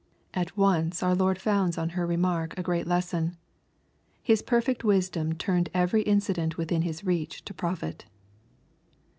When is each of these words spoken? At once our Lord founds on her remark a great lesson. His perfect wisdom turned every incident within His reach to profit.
At 0.33 0.57
once 0.57 1.03
our 1.03 1.13
Lord 1.13 1.37
founds 1.37 1.77
on 1.77 1.89
her 1.89 2.07
remark 2.07 2.57
a 2.57 2.63
great 2.63 2.87
lesson. 2.87 3.37
His 4.23 4.41
perfect 4.41 4.83
wisdom 4.83 5.33
turned 5.33 5.69
every 5.75 6.01
incident 6.01 6.57
within 6.57 6.81
His 6.81 7.03
reach 7.03 7.45
to 7.45 7.53
profit. 7.53 8.05